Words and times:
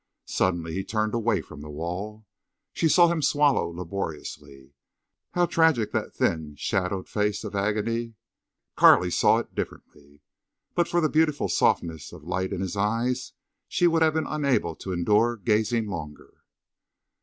Suddenly 0.25 0.73
he 0.73 0.83
turned 0.83 1.13
away 1.13 1.41
from 1.41 1.61
the 1.61 1.69
wall. 1.69 2.25
She 2.73 2.89
saw 2.89 3.07
him 3.07 3.21
swallow 3.21 3.69
laboriously. 3.69 4.73
How 5.33 5.45
tragic 5.45 5.91
that 5.91 6.15
thin, 6.15 6.55
shadowed 6.55 7.07
face 7.07 7.43
of 7.43 7.53
agony! 7.55 8.15
Carley 8.75 9.11
saw 9.11 9.37
it 9.37 9.53
differently. 9.53 10.23
But 10.73 10.87
for 10.87 11.01
the 11.01 11.07
beautiful 11.07 11.49
softness 11.49 12.11
of 12.11 12.23
light 12.23 12.51
in 12.51 12.61
his 12.61 12.75
eyes, 12.75 13.33
she 13.67 13.85
would 13.85 14.01
have 14.01 14.15
been 14.15 14.25
unable 14.25 14.75
to 14.77 14.91
endure 14.91 15.37
gazing 15.37 15.85
longer. 15.87 16.33